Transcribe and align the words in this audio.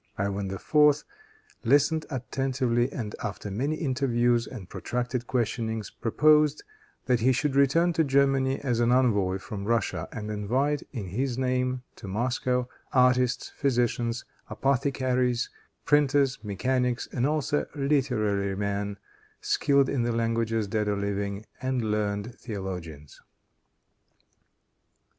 Ivan 0.17 0.49
IV. 0.49 1.03
listened 1.63 2.07
attentively, 2.09 2.91
and 2.91 3.15
after 3.23 3.51
many 3.51 3.75
interviews 3.75 4.47
and 4.47 4.67
protracted 4.67 5.27
questionings, 5.27 5.91
proposed 5.91 6.63
that 7.05 7.19
he 7.19 7.31
should 7.31 7.55
return 7.55 7.93
to 7.93 8.03
Germany 8.03 8.59
as 8.61 8.79
an 8.79 8.91
envoy 8.91 9.37
from 9.37 9.65
Russia, 9.65 10.09
and 10.11 10.31
invite, 10.31 10.81
in 10.91 11.09
his 11.09 11.37
name, 11.37 11.83
to 11.97 12.07
Moscow, 12.07 12.67
artists, 12.91 13.51
physicians, 13.55 14.25
apothecaries, 14.49 15.51
printers, 15.85 16.39
mechanics, 16.43 17.07
and 17.11 17.27
also 17.27 17.67
literary 17.75 18.55
men, 18.55 18.97
skilled 19.39 19.87
in 19.87 20.01
the 20.01 20.11
languages, 20.11 20.67
dead 20.67 20.87
or 20.87 20.97
living, 20.97 21.45
and 21.61 21.83
learned 21.91 22.33
theologians. 22.39 23.21